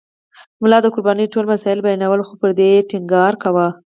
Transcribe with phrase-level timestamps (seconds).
[0.61, 3.67] ملا د قربانۍ ټول مسایل بیانول خو پر دې یې ټینګار کاوه.